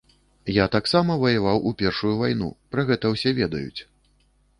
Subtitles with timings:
[0.53, 3.81] Я таксама ваяваў у першую вайну, пра гэта ўсе ведаюць.